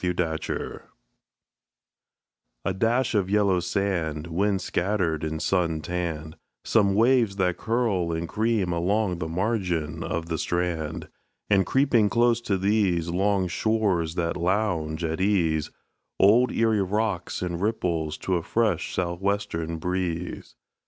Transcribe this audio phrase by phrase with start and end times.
[0.03, 0.81] ERIE WATERS
[2.65, 8.27] A dash of yellow sand, Wind scattered and sun tanned; Some waves that curl and
[8.27, 11.07] cream along the margin of the strand;
[11.51, 15.69] And, creeping close to these Long shores that lounge at ease,
[16.19, 20.55] Old Erie rocks and ripples to a fresh sou' western breeze.